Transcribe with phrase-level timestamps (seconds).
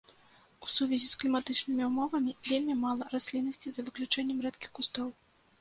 [0.67, 5.07] У сувязі з кліматычнымі ўмовамі вельмі мала расліннасці, за выключэннем рэдкіх кустоў.